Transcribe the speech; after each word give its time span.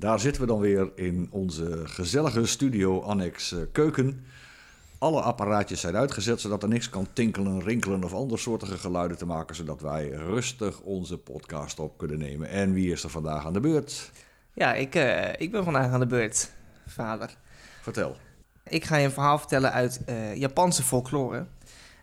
Daar 0.00 0.20
zitten 0.20 0.42
we 0.42 0.48
dan 0.48 0.60
weer 0.60 0.90
in 0.94 1.28
onze 1.30 1.82
gezellige 1.84 2.46
studio 2.46 3.00
annex 3.00 3.52
eh, 3.52 3.58
keuken. 3.72 4.24
Alle 4.98 5.20
apparaatjes 5.20 5.80
zijn 5.80 5.96
uitgezet 5.96 6.40
zodat 6.40 6.62
er 6.62 6.68
niks 6.68 6.88
kan 6.88 7.06
tinkelen, 7.12 7.62
rinkelen 7.62 8.04
of 8.04 8.14
andere 8.14 8.40
soortige 8.40 8.78
geluiden 8.78 9.18
te 9.18 9.26
maken, 9.26 9.56
zodat 9.56 9.80
wij 9.80 10.08
rustig 10.08 10.80
onze 10.80 11.18
podcast 11.18 11.78
op 11.78 11.98
kunnen 11.98 12.18
nemen. 12.18 12.48
En 12.48 12.72
wie 12.72 12.92
is 12.92 13.02
er 13.02 13.10
vandaag 13.10 13.46
aan 13.46 13.52
de 13.52 13.60
beurt? 13.60 14.10
Ja, 14.52 14.74
ik, 14.74 14.94
eh, 14.94 15.40
ik 15.40 15.50
ben 15.50 15.64
vandaag 15.64 15.92
aan 15.92 16.00
de 16.00 16.06
beurt, 16.06 16.50
vader. 16.86 17.36
Vertel. 17.82 18.16
Ik 18.64 18.84
ga 18.84 18.96
je 18.96 19.04
een 19.04 19.10
verhaal 19.10 19.38
vertellen 19.38 19.72
uit 19.72 20.04
eh, 20.04 20.36
Japanse 20.36 20.82
folklore. 20.82 21.46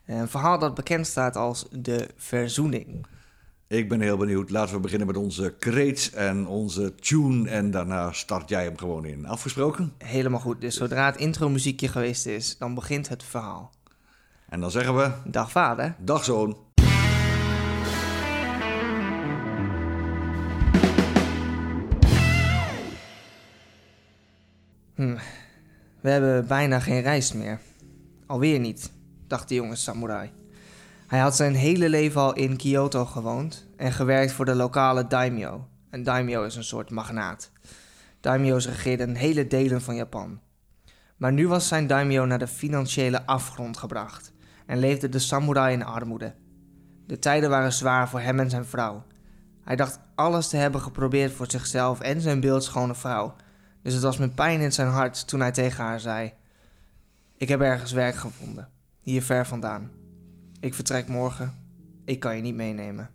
Een 0.05 0.27
verhaal 0.27 0.59
dat 0.59 0.75
bekend 0.75 1.07
staat 1.07 1.36
als 1.36 1.68
de 1.71 2.07
verzoening. 2.16 3.05
Ik 3.70 3.89
ben 3.89 4.02
heel 4.02 4.18
benieuwd. 4.18 4.49
Laten 4.49 4.75
we 4.75 4.81
beginnen 4.81 5.07
met 5.07 5.18
onze 5.18 5.55
kreet 5.59 6.11
en 6.13 6.47
onze 6.47 6.95
tune. 6.95 7.50
En 7.50 7.71
daarna 7.71 8.11
start 8.11 8.50
jij 8.50 8.63
hem 8.63 8.77
gewoon 8.77 9.05
in. 9.05 9.25
Afgesproken? 9.25 9.93
Helemaal 9.97 10.39
goed. 10.39 10.61
Dus 10.61 10.75
zodra 10.75 11.05
het 11.05 11.15
intro-muziekje 11.15 11.87
geweest 11.87 12.25
is, 12.25 12.57
dan 12.57 12.75
begint 12.75 13.09
het 13.09 13.23
verhaal. 13.23 13.71
En 14.50 14.59
dan 14.59 14.71
zeggen 14.71 14.95
we... 14.95 15.11
Dag 15.25 15.51
vader. 15.51 15.95
Dag 16.00 16.23
zoon. 16.23 16.57
Hm. 24.95 25.18
We 26.01 26.09
hebben 26.09 26.47
bijna 26.47 26.79
geen 26.79 27.01
rijst 27.01 27.34
meer. 27.34 27.59
Alweer 28.25 28.59
niet, 28.59 28.92
dacht 29.28 29.50
de 29.50 29.56
jonge 29.56 29.75
samurai. 29.75 30.31
Hij 31.07 31.20
had 31.20 31.36
zijn 31.36 31.56
hele 31.56 31.89
leven 31.89 32.22
al 32.22 32.34
in 32.34 32.58
Kyoto 32.58 33.06
gewoond 33.06 33.67
en 33.78 33.92
gewerkt 33.92 34.31
voor 34.31 34.45
de 34.45 34.56
lokale 34.56 35.08
daimyo. 35.08 35.67
Een 35.89 36.03
daimyo 36.03 36.44
is 36.44 36.56
een 36.56 36.64
soort 36.64 36.89
magnaat. 36.89 37.52
Daimyo's 38.20 38.66
regeerden 38.66 39.16
hele 39.16 39.48
delen 39.48 39.81
van 39.81 39.95
Japan. 39.95 40.39
Maar 41.17 41.34
nu 41.34 41.48
was 41.48 41.68
zijn 41.68 41.88
daimyo 41.88 42.26
naar 42.26 42.40
de 42.40 42.48
financiële 42.48 43.26
afgrond 43.26 43.78
gebracht 43.78 44.34
en 44.66 44.78
leefde 44.78 45.09
de 45.09 45.20
samurai 45.20 45.73
in 45.73 45.86
armoede. 45.86 46.36
De 47.06 47.20
tijden 47.20 47.50
waren 47.50 47.74
zwaar 47.74 48.09
voor 48.09 48.20
hem 48.20 48.40
en 48.40 48.50
zijn 48.50 48.66
vrouw. 48.66 49.06
Hij 49.64 49.76
dacht 49.76 50.00
alles 50.16 50.48
te 50.48 50.58
hebben 50.58 50.81
geprobeerd 50.81 51.31
voor 51.31 51.52
zichzelf 51.52 52.00
en 52.00 52.22
zijn 52.22 52.40
beeldschone 52.40 52.96
vrouw. 52.96 53.36
Dus 53.81 53.94
het 53.94 54.03
was 54.03 54.18
met 54.18 54.36
pijn 54.36 54.59
in 54.59 54.74
zijn 54.74 54.88
hart 54.88 55.28
toen 55.28 55.40
hij 55.40 55.52
tegen 55.52 55.84
haar 55.84 56.00
zei: 56.00 56.34
Ik 57.38 57.48
heb 57.48 57.62
ergens 57.62 57.92
werk 57.92 58.16
gevonden, 58.16 58.70
hier 59.02 59.24
ver 59.24 59.46
vandaan. 59.46 59.92
Ik 60.59 60.73
vertrek 60.73 61.08
morgen. 61.08 61.55
Ik 62.05 62.19
kan 62.19 62.36
je 62.36 62.41
niet 62.41 62.55
meenemen. 62.55 63.09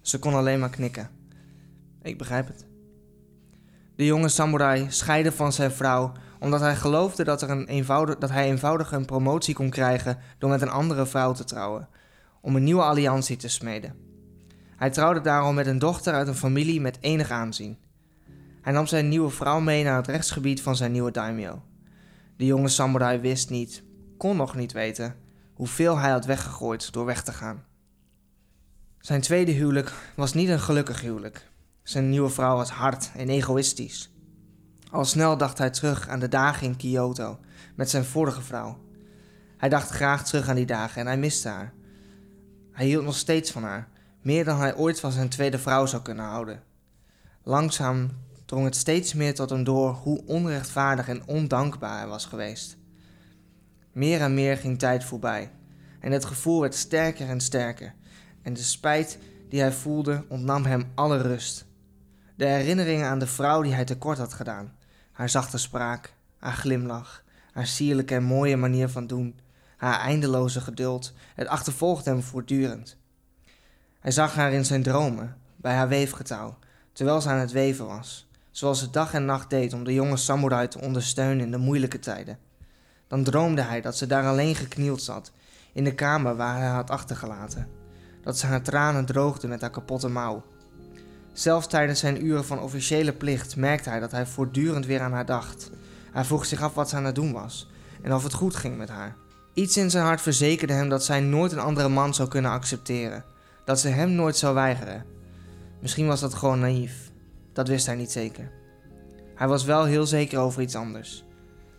Ze 0.00 0.18
kon 0.18 0.34
alleen 0.34 0.60
maar 0.60 0.70
knikken. 0.70 1.10
Ik 2.02 2.18
begrijp 2.18 2.46
het. 2.46 2.66
De 3.96 4.04
jonge 4.04 4.28
samurai 4.28 4.86
scheidde 4.90 5.32
van 5.32 5.52
zijn 5.52 5.70
vrouw 5.70 6.12
omdat 6.40 6.60
hij 6.60 6.76
geloofde 6.76 7.24
dat, 7.24 7.42
er 7.42 7.50
een 7.50 7.66
eenvoudig, 7.66 8.18
dat 8.18 8.30
hij 8.30 8.46
eenvoudig 8.46 8.92
een 8.92 9.04
promotie 9.04 9.54
kon 9.54 9.70
krijgen 9.70 10.18
door 10.38 10.50
met 10.50 10.62
een 10.62 10.70
andere 10.70 11.06
vrouw 11.06 11.32
te 11.32 11.44
trouwen, 11.44 11.88
om 12.40 12.56
een 12.56 12.64
nieuwe 12.64 12.82
alliantie 12.82 13.36
te 13.36 13.48
smeden. 13.48 13.94
Hij 14.76 14.90
trouwde 14.90 15.20
daarom 15.20 15.54
met 15.54 15.66
een 15.66 15.78
dochter 15.78 16.12
uit 16.12 16.28
een 16.28 16.34
familie 16.34 16.80
met 16.80 16.98
enig 17.00 17.30
aanzien. 17.30 17.78
Hij 18.62 18.72
nam 18.72 18.86
zijn 18.86 19.08
nieuwe 19.08 19.30
vrouw 19.30 19.60
mee 19.60 19.84
naar 19.84 19.96
het 19.96 20.06
rechtsgebied 20.06 20.62
van 20.62 20.76
zijn 20.76 20.92
nieuwe 20.92 21.10
daimyo. 21.10 21.62
De 22.36 22.44
jonge 22.44 22.68
samurai 22.68 23.18
wist 23.18 23.50
niet, 23.50 23.82
kon 24.16 24.36
nog 24.36 24.54
niet 24.54 24.72
weten, 24.72 25.14
hoeveel 25.60 25.98
hij 25.98 26.10
had 26.10 26.24
weggegooid 26.24 26.92
door 26.92 27.04
weg 27.04 27.22
te 27.22 27.32
gaan. 27.32 27.64
Zijn 28.98 29.20
tweede 29.20 29.52
huwelijk 29.52 29.92
was 30.16 30.32
niet 30.34 30.48
een 30.48 30.60
gelukkig 30.60 31.00
huwelijk. 31.00 31.50
Zijn 31.82 32.08
nieuwe 32.08 32.28
vrouw 32.30 32.56
was 32.56 32.70
hard 32.70 33.10
en 33.16 33.28
egoïstisch. 33.28 34.12
Al 34.90 35.04
snel 35.04 35.36
dacht 35.36 35.58
hij 35.58 35.70
terug 35.70 36.08
aan 36.08 36.18
de 36.18 36.28
dagen 36.28 36.66
in 36.66 36.76
Kyoto 36.76 37.38
met 37.74 37.90
zijn 37.90 38.04
vorige 38.04 38.42
vrouw. 38.42 38.78
Hij 39.56 39.68
dacht 39.68 39.90
graag 39.90 40.24
terug 40.24 40.48
aan 40.48 40.54
die 40.54 40.66
dagen 40.66 41.00
en 41.00 41.06
hij 41.06 41.18
miste 41.18 41.48
haar. 41.48 41.72
Hij 42.72 42.86
hield 42.86 43.04
nog 43.04 43.16
steeds 43.16 43.50
van 43.50 43.62
haar, 43.62 43.88
meer 44.22 44.44
dan 44.44 44.58
hij 44.58 44.76
ooit 44.76 45.00
van 45.00 45.12
zijn 45.12 45.28
tweede 45.28 45.58
vrouw 45.58 45.86
zou 45.86 46.02
kunnen 46.02 46.24
houden. 46.24 46.62
Langzaam 47.42 48.10
drong 48.44 48.64
het 48.64 48.76
steeds 48.76 49.14
meer 49.14 49.34
tot 49.34 49.50
hem 49.50 49.64
door 49.64 49.92
hoe 49.92 50.22
onrechtvaardig 50.26 51.08
en 51.08 51.26
ondankbaar 51.26 51.98
hij 51.98 52.08
was 52.08 52.26
geweest. 52.26 52.78
Meer 54.00 54.20
en 54.20 54.34
meer 54.34 54.56
ging 54.56 54.78
tijd 54.78 55.04
voorbij 55.04 55.50
en 56.00 56.12
het 56.12 56.24
gevoel 56.24 56.60
werd 56.60 56.74
sterker 56.74 57.28
en 57.28 57.40
sterker 57.40 57.94
en 58.42 58.54
de 58.54 58.62
spijt 58.62 59.18
die 59.48 59.60
hij 59.60 59.72
voelde 59.72 60.24
ontnam 60.28 60.64
hem 60.64 60.90
alle 60.94 61.16
rust. 61.16 61.66
De 62.34 62.44
herinneringen 62.44 63.06
aan 63.06 63.18
de 63.18 63.26
vrouw 63.26 63.62
die 63.62 63.72
hij 63.72 63.84
tekort 63.84 64.18
had 64.18 64.32
gedaan, 64.32 64.76
haar 65.12 65.28
zachte 65.28 65.58
spraak, 65.58 66.14
haar 66.38 66.52
glimlach, 66.52 67.24
haar 67.52 67.66
sierlijke 67.66 68.14
en 68.14 68.22
mooie 68.22 68.56
manier 68.56 68.88
van 68.88 69.06
doen, 69.06 69.40
haar 69.76 70.00
eindeloze 70.00 70.60
geduld, 70.60 71.12
het 71.34 71.48
achtervolgde 71.48 72.10
hem 72.10 72.22
voortdurend. 72.22 72.96
Hij 73.98 74.10
zag 74.10 74.34
haar 74.34 74.52
in 74.52 74.64
zijn 74.64 74.82
dromen, 74.82 75.36
bij 75.56 75.74
haar 75.74 75.88
weefgetouw, 75.88 76.58
terwijl 76.92 77.20
ze 77.20 77.28
aan 77.28 77.38
het 77.38 77.52
weven 77.52 77.86
was, 77.86 78.28
zoals 78.50 78.78
ze 78.78 78.90
dag 78.90 79.14
en 79.14 79.24
nacht 79.24 79.50
deed 79.50 79.72
om 79.72 79.84
de 79.84 79.94
jonge 79.94 80.16
samurai 80.16 80.68
te 80.68 80.80
ondersteunen 80.80 81.44
in 81.44 81.50
de 81.50 81.58
moeilijke 81.58 81.98
tijden. 81.98 82.48
Dan 83.10 83.24
droomde 83.24 83.62
hij 83.62 83.80
dat 83.80 83.96
ze 83.96 84.06
daar 84.06 84.26
alleen 84.26 84.54
geknield 84.54 85.02
zat, 85.02 85.32
in 85.72 85.84
de 85.84 85.94
kamer 85.94 86.36
waar 86.36 86.58
hij 86.58 86.68
had 86.68 86.90
achtergelaten. 86.90 87.68
Dat 88.22 88.38
ze 88.38 88.46
haar 88.46 88.62
tranen 88.62 89.04
droogde 89.06 89.48
met 89.48 89.60
haar 89.60 89.70
kapotte 89.70 90.08
mouw. 90.08 90.44
Zelfs 91.32 91.66
tijdens 91.66 92.00
zijn 92.00 92.24
uren 92.24 92.44
van 92.44 92.60
officiële 92.60 93.12
plicht 93.12 93.56
merkte 93.56 93.88
hij 93.88 94.00
dat 94.00 94.10
hij 94.10 94.26
voortdurend 94.26 94.86
weer 94.86 95.00
aan 95.00 95.12
haar 95.12 95.26
dacht. 95.26 95.70
Hij 96.12 96.24
vroeg 96.24 96.46
zich 96.46 96.62
af 96.62 96.74
wat 96.74 96.88
ze 96.88 96.96
aan 96.96 97.04
het 97.04 97.14
doen 97.14 97.32
was 97.32 97.70
en 98.02 98.14
of 98.14 98.22
het 98.22 98.32
goed 98.32 98.56
ging 98.56 98.76
met 98.76 98.88
haar. 98.88 99.16
Iets 99.54 99.76
in 99.76 99.90
zijn 99.90 100.04
hart 100.04 100.20
verzekerde 100.20 100.72
hem 100.72 100.88
dat 100.88 101.04
zij 101.04 101.20
nooit 101.20 101.52
een 101.52 101.58
andere 101.58 101.88
man 101.88 102.14
zou 102.14 102.28
kunnen 102.28 102.50
accepteren. 102.50 103.24
Dat 103.64 103.80
ze 103.80 103.88
hem 103.88 104.10
nooit 104.10 104.36
zou 104.36 104.54
weigeren. 104.54 105.04
Misschien 105.80 106.06
was 106.06 106.20
dat 106.20 106.34
gewoon 106.34 106.60
naïef. 106.60 107.10
Dat 107.52 107.68
wist 107.68 107.86
hij 107.86 107.94
niet 107.94 108.12
zeker. 108.12 108.52
Hij 109.34 109.48
was 109.48 109.64
wel 109.64 109.84
heel 109.84 110.06
zeker 110.06 110.38
over 110.38 110.62
iets 110.62 110.76
anders. 110.76 111.24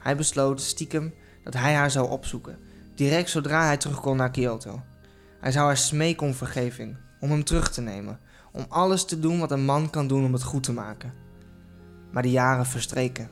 Hij 0.01 0.15
besloot 0.15 0.61
stiekem 0.61 1.13
dat 1.43 1.53
hij 1.53 1.73
haar 1.73 1.91
zou 1.91 2.09
opzoeken, 2.09 2.57
direct 2.95 3.29
zodra 3.29 3.65
hij 3.65 3.77
terug 3.77 3.99
kon 3.99 4.17
naar 4.17 4.31
Kyoto. 4.31 4.81
Hij 5.39 5.51
zou 5.51 5.65
haar 5.65 5.77
smeken 5.77 6.27
om 6.27 6.33
vergeving, 6.33 6.97
om 7.19 7.31
hem 7.31 7.43
terug 7.43 7.71
te 7.71 7.81
nemen, 7.81 8.19
om 8.51 8.65
alles 8.69 9.05
te 9.05 9.19
doen 9.19 9.39
wat 9.39 9.51
een 9.51 9.65
man 9.65 9.89
kan 9.89 10.07
doen 10.07 10.25
om 10.25 10.33
het 10.33 10.43
goed 10.43 10.63
te 10.63 10.73
maken. 10.73 11.13
Maar 12.11 12.23
de 12.23 12.31
jaren 12.31 12.65
verstreken. 12.65 13.29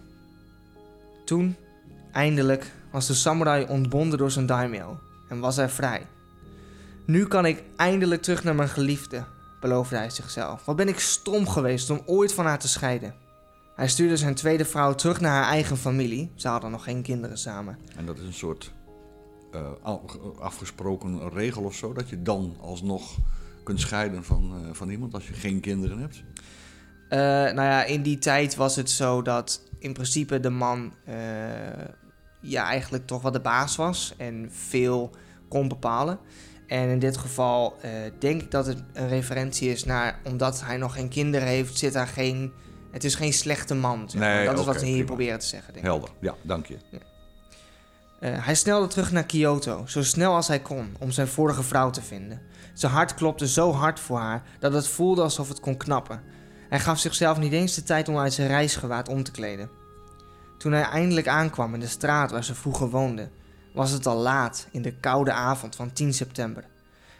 Toen, 1.25 1.55
eindelijk, 2.11 2.71
was 2.91 3.07
de 3.07 3.13
samurai 3.13 3.65
ontbonden 3.67 4.17
door 4.17 4.31
zijn 4.31 4.45
daimyo 4.45 4.99
en 5.29 5.39
was 5.39 5.55
hij 5.55 5.69
vrij. 5.69 6.07
Nu 7.05 7.27
kan 7.27 7.45
ik 7.45 7.63
eindelijk 7.75 8.21
terug 8.21 8.43
naar 8.43 8.55
mijn 8.55 8.69
geliefde, 8.69 9.25
beloofde 9.59 9.95
hij 9.95 10.09
zichzelf. 10.09 10.65
Wat 10.65 10.75
ben 10.75 10.87
ik 10.87 10.99
stom 10.99 11.47
geweest 11.47 11.89
om 11.89 12.01
ooit 12.05 12.33
van 12.33 12.45
haar 12.45 12.59
te 12.59 12.67
scheiden. 12.67 13.13
Hij 13.79 13.87
stuurde 13.87 14.17
zijn 14.17 14.35
tweede 14.35 14.65
vrouw 14.65 14.95
terug 14.95 15.19
naar 15.19 15.31
haar 15.31 15.51
eigen 15.51 15.77
familie. 15.77 16.31
Ze 16.35 16.47
hadden 16.47 16.71
nog 16.71 16.83
geen 16.83 17.01
kinderen 17.01 17.37
samen. 17.37 17.77
En 17.95 18.05
dat 18.05 18.17
is 18.17 18.25
een 18.25 18.33
soort 18.33 18.73
uh, 19.55 19.95
afgesproken 20.39 21.29
regel 21.29 21.63
of 21.63 21.73
zo, 21.73 21.93
dat 21.93 22.09
je 22.09 22.21
dan 22.21 22.55
alsnog 22.61 23.17
kunt 23.63 23.79
scheiden 23.79 24.23
van, 24.23 24.61
uh, 24.61 24.73
van 24.73 24.89
iemand 24.89 25.13
als 25.13 25.27
je 25.27 25.33
geen 25.33 25.59
kinderen 25.59 25.99
hebt? 25.99 26.15
Uh, 26.15 27.19
nou 27.19 27.61
ja, 27.61 27.83
in 27.83 28.01
die 28.01 28.17
tijd 28.17 28.55
was 28.55 28.75
het 28.75 28.89
zo 28.89 29.21
dat 29.21 29.61
in 29.77 29.93
principe 29.93 30.39
de 30.39 30.49
man 30.49 30.93
ja, 32.39 32.63
eigenlijk 32.63 33.07
toch 33.07 33.21
wel 33.21 33.31
de 33.31 33.41
baas 33.41 33.75
was 33.75 34.13
en 34.17 34.49
veel 34.51 35.09
kon 35.47 35.67
bepalen. 35.67 36.19
En 36.67 36.89
in 36.89 36.99
dit 36.99 37.17
geval 37.17 37.77
denk 38.19 38.41
ik 38.41 38.51
dat 38.51 38.65
het 38.65 38.83
een 38.93 39.07
referentie 39.07 39.69
is 39.69 39.83
naar, 39.83 40.19
omdat 40.23 40.61
hij 40.63 40.77
nog 40.77 40.93
geen 40.93 41.09
kinderen 41.09 41.47
heeft, 41.47 41.77
zit 41.77 41.93
daar 41.93 42.07
geen 42.07 42.51
het 42.91 43.03
is 43.03 43.15
geen 43.15 43.33
slechte 43.33 43.75
man. 43.75 44.09
Zeg 44.09 44.21
nee, 44.21 44.45
dat 44.45 44.53
is 44.53 44.59
okay, 44.59 44.73
wat 44.73 44.81
we 44.81 44.87
hier 44.87 45.05
proberen 45.05 45.39
te 45.39 45.45
zeggen. 45.45 45.73
Denk 45.73 45.85
Helder, 45.85 46.09
ja, 46.19 46.35
dank 46.41 46.65
je. 46.65 46.77
Ja. 46.89 46.99
Uh, 48.19 48.45
hij 48.45 48.55
snelde 48.55 48.87
terug 48.87 49.11
naar 49.11 49.23
Kyoto, 49.23 49.85
zo 49.85 50.03
snel 50.03 50.35
als 50.35 50.47
hij 50.47 50.59
kon, 50.59 50.95
om 50.99 51.11
zijn 51.11 51.27
vorige 51.27 51.63
vrouw 51.63 51.89
te 51.89 52.01
vinden. 52.01 52.41
Zijn 52.73 52.91
hart 52.91 53.13
klopte 53.13 53.47
zo 53.47 53.71
hard 53.71 53.99
voor 53.99 54.19
haar 54.19 54.43
dat 54.59 54.73
het 54.73 54.87
voelde 54.87 55.21
alsof 55.21 55.47
het 55.47 55.59
kon 55.59 55.77
knappen. 55.77 56.21
Hij 56.69 56.79
gaf 56.79 56.99
zichzelf 56.99 57.37
niet 57.37 57.51
eens 57.51 57.75
de 57.75 57.83
tijd 57.83 58.07
om 58.07 58.17
uit 58.17 58.33
zijn 58.33 58.47
reisgewaad 58.47 59.09
om 59.09 59.23
te 59.23 59.31
kleden. 59.31 59.69
Toen 60.57 60.71
hij 60.71 60.83
eindelijk 60.83 61.27
aankwam 61.27 61.73
in 61.73 61.79
de 61.79 61.87
straat 61.87 62.31
waar 62.31 62.43
ze 62.43 62.55
vroeger 62.55 62.89
woonde, 62.89 63.29
was 63.73 63.91
het 63.91 64.05
al 64.05 64.17
laat 64.17 64.67
in 64.71 64.81
de 64.81 64.95
koude 64.99 65.31
avond 65.31 65.75
van 65.75 65.93
10 65.93 66.13
september. 66.13 66.65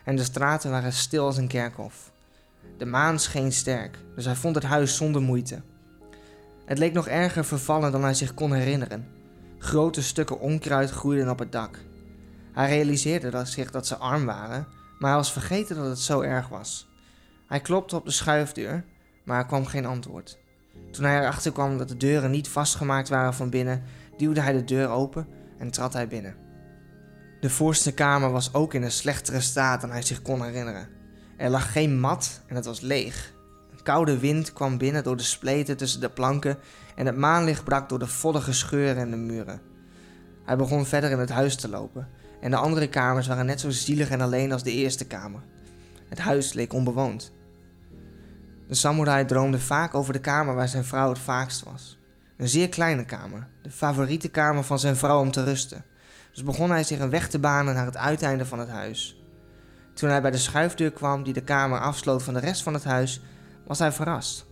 En 0.04 0.16
de 0.16 0.24
straten 0.24 0.72
waren 0.72 0.94
stil 0.94 1.26
als 1.26 1.38
een 1.38 1.48
kerkhof. 1.48 2.12
De 2.78 2.86
maan 2.86 3.20
scheen 3.20 3.52
sterk, 3.52 3.98
dus 4.16 4.26
hij 4.26 4.36
vond 4.36 4.56
het 4.56 4.64
huis 4.64 4.96
zonder 4.96 5.22
moeite. 5.22 5.62
Het 6.70 6.78
leek 6.78 6.94
nog 6.94 7.08
erger 7.08 7.46
vervallen 7.46 7.92
dan 7.92 8.04
hij 8.04 8.14
zich 8.14 8.34
kon 8.34 8.54
herinneren. 8.54 9.08
Grote 9.58 10.04
stukken 10.04 10.40
onkruid 10.40 10.90
groeiden 10.90 11.30
op 11.30 11.40
het 11.40 11.52
dak. 11.52 11.80
Hij 12.54 12.70
realiseerde 12.70 13.46
zich 13.46 13.72
dat 13.72 13.88
ze 13.88 13.96
arm 13.96 14.26
waren, 14.26 14.68
maar 15.00 15.10
hij 15.10 15.20
was 15.20 15.32
vergeten 15.32 15.76
dat 15.76 15.86
het 15.86 16.00
zo 16.00 16.22
erg 16.22 16.48
was. 16.48 16.88
Hij 17.48 17.60
klopte 17.60 17.96
op 17.96 18.06
de 18.06 18.12
schuifdeur, 18.12 18.84
maar 19.24 19.40
er 19.40 19.46
kwam 19.46 19.66
geen 19.66 19.86
antwoord. 19.86 20.38
Toen 20.92 21.06
hij 21.06 21.20
erachter 21.20 21.52
kwam 21.52 21.78
dat 21.78 21.88
de 21.88 21.98
deuren 21.98 22.32
niet 22.32 22.48
vastgemaakt 22.48 23.10
waren 23.10 23.34
van 23.34 23.50
binnen, 23.50 23.84
duwde 24.18 24.42
hij 24.42 24.54
de 24.54 24.64
deur 24.64 24.90
open 24.90 25.28
en 25.58 25.72
trad 25.72 25.94
hij 25.94 26.08
binnen. 26.08 26.36
De 27.40 27.50
voorste 27.50 27.94
kamer 27.94 28.32
was 28.32 28.54
ook 28.54 28.74
in 28.74 28.84
een 28.84 28.92
slechtere 28.92 29.42
staat 29.42 29.82
dan 29.82 29.92
hij 29.92 30.02
zich 30.02 30.22
kon 30.22 30.44
herinneren. 30.44 30.90
Er 31.38 31.50
lag 31.50 31.72
geen 31.72 32.00
mat 32.00 32.42
en 32.48 32.56
het 32.56 32.66
was 32.66 32.80
leeg. 32.80 33.38
Koude 33.84 34.18
wind 34.20 34.54
kwam 34.54 34.78
binnen 34.78 35.04
door 35.04 35.18
de 35.18 35.24
spleten 35.24 35.78
tussen 35.78 36.02
de 36.02 36.10
planken 36.10 36.58
en 36.96 37.06
het 37.06 37.18
maanlicht 37.18 37.64
brak 37.64 37.90
door 37.90 38.00
de 38.00 38.08
voddige 38.08 38.54
scheuren 38.54 39.04
in 39.04 39.12
de 39.12 39.18
muren. 39.18 39.62
Hij 40.46 40.58
begon 40.58 40.86
verder 40.86 41.12
in 41.12 41.20
het 41.20 41.30
huis 41.30 41.56
te 41.56 41.70
lopen 41.70 42.08
en 42.42 42.52
de 42.52 42.58
andere 42.58 42.90
kamers 42.90 43.28
waren 43.28 43.46
net 43.46 43.60
zo 43.60 43.70
zielig 43.70 44.10
en 44.10 44.22
alleen 44.22 44.52
als 44.52 44.64
de 44.64 44.72
eerste 44.72 45.06
kamer. 45.06 45.42
Het 46.10 46.20
huis 46.20 46.54
leek 46.54 46.74
onbewoond. 46.74 47.32
De 48.68 48.76
samurai 48.76 49.26
droomde 49.26 49.60
vaak 49.60 49.94
over 49.94 50.14
de 50.14 50.20
kamer 50.20 50.56
waar 50.56 50.68
zijn 50.68 50.84
vrouw 50.84 51.10
het 51.10 51.20
vaakst 51.20 51.64
was. 51.64 51.98
Een 52.38 52.48
zeer 52.48 52.70
kleine 52.70 53.06
kamer, 53.06 53.48
de 53.62 53.72
favoriete 53.72 54.30
kamer 54.30 54.64
van 54.64 54.80
zijn 54.80 54.96
vrouw 54.96 55.20
om 55.20 55.32
te 55.32 55.44
rusten. 55.44 55.86
Dus 56.32 56.44
begon 56.44 56.70
hij 56.70 56.84
zich 56.84 57.00
een 57.00 57.10
weg 57.10 57.30
te 57.30 57.40
banen 57.40 57.74
naar 57.74 57.86
het 57.86 57.98
uiteinde 57.98 58.46
van 58.46 58.60
het 58.60 58.70
huis. 58.70 59.24
Toen 59.94 60.10
hij 60.10 60.22
bij 60.22 60.32
de 60.32 60.38
schuifdeur 60.38 60.92
kwam 60.92 61.24
die 61.24 61.34
de 61.34 61.42
kamer 61.42 61.80
afsloot 61.80 62.24
van 62.24 62.34
de 62.34 62.40
rest 62.40 62.64
van 62.64 62.74
het 62.74 62.84
huis, 62.84 63.22
was 63.70 63.80
hij 63.80 63.92
verrast. 63.92 64.46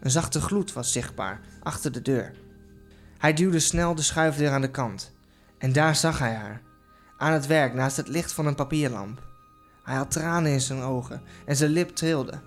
Een 0.00 0.10
zachte 0.10 0.40
gloed 0.40 0.72
was 0.72 0.92
zichtbaar 0.92 1.40
achter 1.62 1.92
de 1.92 2.02
deur. 2.02 2.32
Hij 3.18 3.32
duwde 3.32 3.60
snel 3.60 3.94
de 3.94 4.02
schuifdeur 4.02 4.50
aan 4.50 4.60
de 4.60 4.70
kant 4.70 5.12
en 5.58 5.72
daar 5.72 5.96
zag 5.96 6.18
hij 6.18 6.34
haar, 6.34 6.62
aan 7.16 7.32
het 7.32 7.46
werk 7.46 7.74
naast 7.74 7.96
het 7.96 8.08
licht 8.08 8.32
van 8.32 8.46
een 8.46 8.54
papierlamp. 8.54 9.26
Hij 9.82 9.96
had 9.96 10.10
tranen 10.10 10.52
in 10.52 10.60
zijn 10.60 10.80
ogen 10.80 11.22
en 11.46 11.56
zijn 11.56 11.70
lip 11.70 11.88
trilde. 11.88 12.40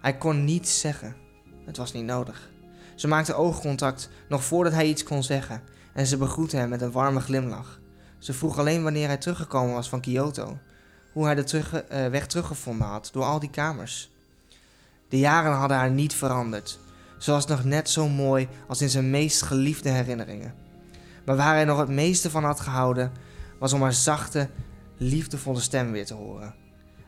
Hij 0.00 0.16
kon 0.16 0.44
niets 0.44 0.80
zeggen. 0.80 1.16
Het 1.66 1.76
was 1.76 1.92
niet 1.92 2.04
nodig. 2.04 2.50
Ze 2.94 3.08
maakte 3.08 3.34
oogcontact 3.34 4.10
nog 4.28 4.44
voordat 4.44 4.72
hij 4.72 4.86
iets 4.86 5.02
kon 5.02 5.22
zeggen 5.22 5.62
en 5.92 6.06
ze 6.06 6.16
begroette 6.16 6.56
hem 6.56 6.68
met 6.68 6.80
een 6.80 6.92
warme 6.92 7.20
glimlach. 7.20 7.80
Ze 8.18 8.32
vroeg 8.32 8.58
alleen 8.58 8.82
wanneer 8.82 9.06
hij 9.06 9.16
teruggekomen 9.16 9.74
was 9.74 9.88
van 9.88 10.00
Kyoto, 10.00 10.58
hoe 11.12 11.24
hij 11.24 11.34
de 11.34 11.44
terug, 11.44 11.72
uh, 11.74 12.06
weg 12.06 12.26
teruggevonden 12.26 12.86
had 12.86 13.08
door 13.12 13.24
al 13.24 13.38
die 13.38 13.50
kamers. 13.50 14.10
De 15.10 15.18
jaren 15.18 15.52
hadden 15.52 15.76
haar 15.76 15.90
niet 15.90 16.14
veranderd. 16.14 16.78
Ze 17.18 17.30
was 17.30 17.46
nog 17.46 17.64
net 17.64 17.90
zo 17.90 18.08
mooi 18.08 18.48
als 18.68 18.82
in 18.82 18.88
zijn 18.88 19.10
meest 19.10 19.42
geliefde 19.42 19.88
herinneringen. 19.88 20.54
Maar 21.24 21.36
waar 21.36 21.54
hij 21.54 21.64
nog 21.64 21.78
het 21.78 21.88
meeste 21.88 22.30
van 22.30 22.44
had 22.44 22.60
gehouden, 22.60 23.12
was 23.58 23.72
om 23.72 23.82
haar 23.82 23.92
zachte, 23.92 24.48
liefdevolle 24.96 25.60
stem 25.60 25.92
weer 25.92 26.06
te 26.06 26.14
horen. 26.14 26.54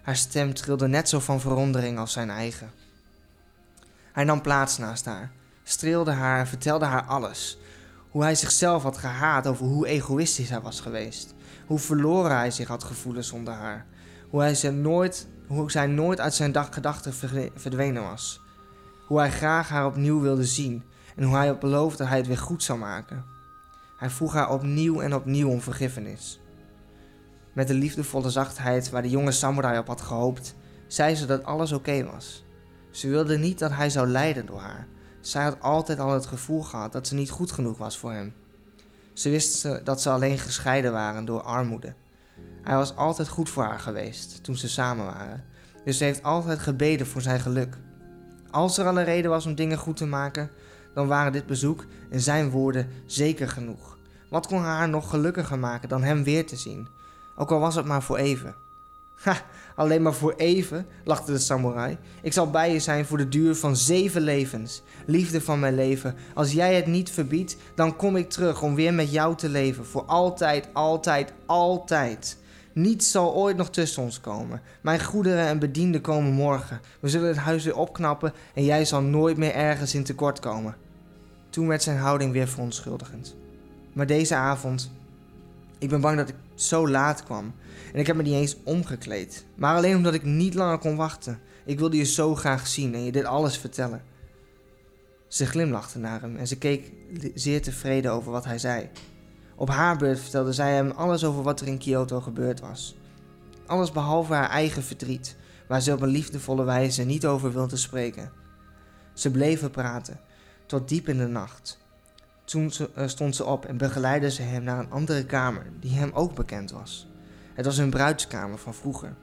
Haar 0.03 0.17
stem 0.17 0.55
trilde 0.55 0.89
net 0.89 1.09
zo 1.09 1.21
van 1.21 1.41
verwondering 1.41 1.99
als 1.99 2.13
zijn 2.13 2.31
eigen. 2.31 2.71
Hij 4.13 4.25
nam 4.25 4.41
plaats 4.41 4.79
naast 4.79 5.05
haar, 5.05 5.31
streelde 5.63 6.11
haar 6.11 6.39
en 6.39 6.47
vertelde 6.47 6.85
haar 6.85 7.05
alles. 7.05 7.59
Hoe 8.11 8.23
hij 8.23 8.35
zichzelf 8.35 8.83
had 8.83 8.99
gehaat 8.99 9.47
over 9.47 9.67
hoe 9.67 9.87
egoïstisch 9.87 10.51
hij 10.51 10.61
was 10.61 10.81
geweest. 10.81 11.35
Hoe 11.67 11.79
verloren 11.79 12.37
hij 12.37 12.51
zich 12.51 12.69
had 12.69 12.85
gevoeld 12.85 13.25
zonder 13.25 13.55
haar. 13.55 13.87
Hoe, 14.33 14.41
hij 14.41 14.55
ze 14.55 14.71
nooit, 14.71 15.29
hoe 15.47 15.71
zij 15.71 15.87
nooit 15.87 16.21
uit 16.21 16.35
zijn 16.35 16.55
gedachten 16.71 17.13
verdwenen 17.55 18.03
was. 18.03 18.41
Hoe 19.07 19.19
hij 19.19 19.31
graag 19.31 19.69
haar 19.69 19.87
opnieuw 19.87 20.21
wilde 20.21 20.45
zien 20.45 20.83
en 21.17 21.25
hoe 21.25 21.37
hij 21.37 21.51
op 21.51 21.61
beloofde 21.61 21.99
dat 21.99 22.09
hij 22.09 22.17
het 22.17 22.27
weer 22.27 22.39
goed 22.39 22.63
zou 22.63 22.79
maken. 22.79 23.25
Hij 23.97 24.11
vroeg 24.11 24.33
haar 24.33 24.51
opnieuw 24.51 25.01
en 25.01 25.15
opnieuw 25.15 25.49
om 25.49 25.61
vergiffenis. 25.61 26.41
Met 27.53 27.69
de 27.69 27.75
liefdevolle 27.75 28.31
zachtheid 28.31 28.91
waar 28.91 29.03
de 29.03 29.11
jonge 29.11 29.33
samurai 29.33 29.79
op 29.79 29.87
had 29.87 30.01
gehoopt, 30.01 30.55
zei 30.87 31.15
ze 31.15 31.27
dat 31.27 31.45
alles 31.45 31.73
oké 31.73 32.05
was. 32.05 32.45
Ze 32.91 33.09
wilde 33.09 33.39
niet 33.39 33.59
dat 33.59 33.71
hij 33.71 33.91
zou 33.91 34.09
lijden 34.09 34.47
door 34.47 34.61
haar. 34.61 34.87
Zij 35.21 35.43
had 35.43 35.61
altijd 35.61 35.99
al 35.99 36.13
het 36.13 36.27
gevoel 36.27 36.63
gehad 36.63 36.93
dat 36.93 37.07
ze 37.07 37.15
niet 37.15 37.31
goed 37.31 37.53
genoeg 37.53 37.79
was 37.79 37.99
voor 37.99 38.13
hem. 38.13 38.35
Ze 39.13 39.31
wist 39.31 39.85
dat 39.85 40.03
ze 40.03 40.11
alleen 40.11 40.39
gescheiden 40.39 40.93
waren 40.93 41.25
door 41.25 41.43
armoede. 41.43 41.95
Hij 42.63 42.77
was 42.77 42.97
altijd 42.97 43.29
goed 43.29 43.51
voor 43.51 43.63
haar 43.63 43.79
geweest 43.79 44.45
toen 44.45 44.57
ze 44.57 44.69
samen 44.69 45.05
waren, 45.05 45.45
dus 45.85 45.99
ze 45.99 46.05
heeft 46.05 46.23
altijd 46.23 46.59
gebeden 46.59 47.07
voor 47.07 47.23
zijn 47.23 47.41
geluk. 47.41 47.77
Als 48.51 48.79
er 48.79 48.87
al 48.87 48.99
een 48.99 49.05
reden 49.05 49.31
was 49.31 49.47
om 49.47 49.55
dingen 49.55 49.79
goed 49.79 49.97
te 49.97 50.07
maken, 50.07 50.51
dan 50.95 51.07
waren 51.07 51.33
dit 51.33 51.47
bezoek 51.47 51.85
en 52.11 52.21
zijn 52.21 52.51
woorden 52.51 52.89
zeker 53.07 53.49
genoeg. 53.49 53.99
Wat 54.31 54.47
kon 54.47 54.63
haar 54.63 54.89
nog 54.89 55.11
gelukkiger 55.11 55.59
maken 55.59 55.89
dan 55.89 56.03
hem 56.03 56.25
weer 56.25 56.47
te 56.47 56.57
zien? 56.57 56.89
Ook 57.37 57.51
al 57.51 57.61
was 57.61 57.75
het 57.75 57.87
maar 57.87 58.03
voor 58.03 58.17
even. 58.17 58.55
Ha, 59.15 59.37
alleen 59.77 60.03
maar 60.03 60.15
voor 60.15 60.35
even, 60.37 60.87
lachte 61.05 61.33
de 61.33 61.39
samurai. 61.39 61.99
Ik 62.23 62.33
zal 62.33 62.51
bij 62.51 62.73
je 62.73 62.81
zijn 62.81 63.05
voor 63.05 63.19
de 63.19 63.29
duur 63.29 63.55
van 63.55 63.77
zeven 63.77 64.23
levens. 64.23 64.83
Liefde 65.07 65.41
van 65.41 65.61
mijn 65.61 65.75
leven, 65.75 66.15
als 66.35 66.53
jij 66.53 66.75
het 66.75 66.87
niet 66.87 67.11
verbiedt, 67.11 67.57
dan 67.75 67.97
kom 67.97 68.17
ik 68.17 68.31
terug 68.31 68.63
om 68.63 68.75
weer 68.75 68.95
met 68.95 69.13
jou 69.13 69.37
te 69.37 69.49
leven. 69.49 69.87
Voor 69.87 70.05
altijd, 70.05 70.69
altijd, 70.73 71.33
altijd. 71.47 72.37
Niets 72.73 73.11
zal 73.11 73.35
ooit 73.35 73.57
nog 73.57 73.71
tussen 73.71 74.03
ons 74.03 74.21
komen. 74.21 74.61
Mijn 74.81 75.05
goederen 75.05 75.47
en 75.47 75.59
bedienden 75.59 76.01
komen 76.01 76.33
morgen. 76.33 76.81
We 77.01 77.09
zullen 77.09 77.29
het 77.29 77.37
huis 77.37 77.65
weer 77.65 77.77
opknappen 77.77 78.33
en 78.55 78.65
jij 78.65 78.85
zal 78.85 79.03
nooit 79.03 79.37
meer 79.37 79.55
ergens 79.55 79.95
in 79.95 80.05
tekort 80.05 80.41
komen. 80.41 80.77
Toen 81.51 81.67
werd 81.67 81.83
zijn 81.83 81.99
houding 81.99 82.33
weer 82.33 82.49
verontschuldigend. 82.49 83.37
Maar 83.93 84.07
deze 84.07 84.35
avond, 84.35 84.91
ik 85.79 85.89
ben 85.89 86.01
bang 86.01 86.17
dat 86.17 86.29
ik 86.29 86.35
zo 86.55 86.89
laat 86.89 87.25
kwam. 87.25 87.55
En 87.93 88.01
ik 88.01 88.07
heb 88.07 88.17
me 88.17 88.23
niet 88.23 88.35
eens 88.35 88.57
omgekleed. 88.65 89.45
Maar 89.55 89.77
alleen 89.77 89.97
omdat 89.97 90.15
ik 90.15 90.25
niet 90.25 90.55
langer 90.55 90.79
kon 90.79 90.97
wachten. 90.97 91.41
Ik 91.65 91.79
wilde 91.79 91.97
je 91.97 92.05
zo 92.05 92.35
graag 92.35 92.67
zien 92.67 92.95
en 92.95 93.05
je 93.05 93.13
dit 93.13 93.25
alles 93.25 93.57
vertellen. 93.57 94.03
Ze 95.29 95.47
glimlachte 95.47 95.99
naar 95.99 96.21
hem 96.21 96.37
en 96.37 96.47
ze 96.47 96.59
keek 96.59 96.93
zeer 97.35 97.63
tevreden 97.63 98.13
over 98.13 98.33
wat 98.33 98.45
hij 98.45 98.59
zei. 98.59 98.89
Op 99.63 99.69
haar 99.69 99.97
beurt 99.97 100.21
vertelde 100.21 100.53
zij 100.53 100.75
hem 100.75 100.91
alles 100.91 101.25
over 101.25 101.43
wat 101.43 101.61
er 101.61 101.67
in 101.67 101.79
Kyoto 101.79 102.21
gebeurd 102.21 102.61
was. 102.61 102.97
Alles 103.67 103.93
behalve 103.93 104.35
haar 104.35 104.49
eigen 104.49 104.83
verdriet, 104.83 105.37
waar 105.69 105.81
ze 105.81 105.93
op 105.93 106.01
een 106.01 106.09
liefdevolle 106.09 106.65
wijze 106.65 107.03
niet 107.03 107.27
over 107.27 107.53
wilde 107.53 107.77
spreken. 107.77 108.33
Ze 109.13 109.31
bleven 109.31 109.71
praten, 109.71 110.21
tot 110.67 110.89
diep 110.89 111.09
in 111.09 111.19
de 111.19 111.27
nacht. 111.27 111.79
Toen 112.45 112.73
eh, 112.95 113.07
stond 113.07 113.37
ze 113.37 113.45
op 113.45 113.65
en 113.65 113.77
begeleidde 113.77 114.31
ze 114.31 114.43
hem 114.43 114.63
naar 114.63 114.79
een 114.79 114.91
andere 114.91 115.27
kamer, 115.27 115.67
die 115.81 115.93
hem 115.93 116.11
ook 116.13 116.35
bekend 116.35 116.71
was. 116.71 117.09
Het 117.55 117.65
was 117.65 117.77
hun 117.77 117.91
bruidskamer 117.91 118.59
van 118.59 118.75
vroeger. 118.75 119.15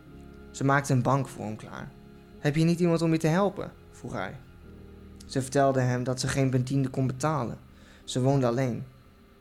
Ze 0.51 0.63
maakte 0.63 0.93
een 0.93 1.01
bank 1.01 1.27
voor 1.27 1.45
hem 1.45 1.55
klaar. 1.55 1.91
Heb 2.39 2.55
je 2.55 2.63
niet 2.63 2.79
iemand 2.79 3.01
om 3.01 3.11
je 3.11 3.19
te 3.19 3.27
helpen? 3.27 3.71
vroeg 3.91 4.13
hij. 4.13 4.35
Ze 5.25 5.41
vertelde 5.41 5.79
hem 5.79 6.03
dat 6.03 6.19
ze 6.19 6.27
geen 6.27 6.49
bediende 6.49 6.89
kon 6.89 7.07
betalen. 7.07 7.57
Ze 8.03 8.21
woonde 8.21 8.47
alleen. 8.47 8.83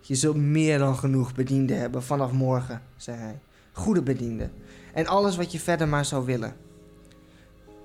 Je 0.09 0.15
zult 0.15 0.37
meer 0.37 0.79
dan 0.79 0.97
genoeg 0.97 1.35
bedienden 1.35 1.79
hebben 1.79 2.03
vanaf 2.03 2.33
morgen, 2.33 2.83
zei 2.97 3.17
hij. 3.19 3.41
Goede 3.73 4.03
bedienden. 4.03 4.53
En 4.95 5.07
alles 5.07 5.37
wat 5.37 5.53
je 5.53 5.61
verder 5.61 5.89
maar 5.89 6.05
zou 6.05 6.25
willen. 6.25 6.57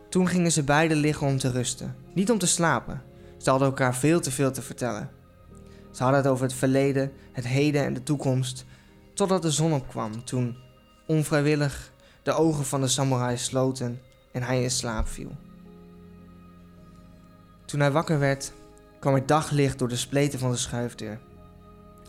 Toen 0.09 0.27
gingen 0.27 0.51
ze 0.51 0.63
beiden 0.63 0.97
liggen 0.97 1.27
om 1.27 1.37
te 1.37 1.51
rusten. 1.51 1.95
Niet 2.13 2.31
om 2.31 2.37
te 2.37 2.47
slapen. 2.47 3.01
Ze 3.37 3.49
hadden 3.49 3.67
elkaar 3.67 3.95
veel 3.95 4.19
te 4.19 4.31
veel 4.31 4.51
te 4.51 4.61
vertellen. 4.61 5.09
Ze 5.91 6.03
hadden 6.03 6.21
het 6.21 6.31
over 6.31 6.45
het 6.45 6.53
verleden, 6.53 7.11
het 7.31 7.47
heden 7.47 7.85
en 7.85 7.93
de 7.93 8.03
toekomst. 8.03 8.65
Totdat 9.13 9.41
de 9.41 9.51
zon 9.51 9.73
opkwam, 9.73 10.25
toen, 10.25 10.57
onvrijwillig, 11.07 11.91
de 12.21 12.31
ogen 12.31 12.65
van 12.65 12.81
de 12.81 12.87
samurai 12.87 13.37
sloten 13.37 14.01
en 14.31 14.43
hij 14.43 14.63
in 14.63 14.71
slaap 14.71 15.07
viel. 15.07 15.31
Toen 17.65 17.79
hij 17.79 17.91
wakker 17.91 18.19
werd, 18.19 18.53
kwam 18.99 19.15
er 19.15 19.25
daglicht 19.25 19.79
door 19.79 19.89
de 19.89 19.95
spleten 19.95 20.39
van 20.39 20.51
de 20.51 20.57
schuifdeur. 20.57 21.19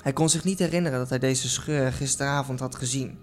Hij 0.04 0.12
kon 0.12 0.28
zich 0.28 0.44
niet 0.44 0.58
herinneren 0.58 0.98
dat 0.98 1.08
hij 1.08 1.18
deze 1.18 1.48
scheur 1.48 1.92
gisteravond 1.92 2.60
had 2.60 2.74
gezien. 2.74 3.18